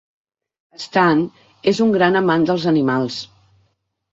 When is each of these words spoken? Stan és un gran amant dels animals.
Stan 0.85 1.21
és 1.73 1.81
un 1.87 1.93
gran 1.99 2.21
amant 2.23 2.49
dels 2.51 2.67
animals. 2.73 3.19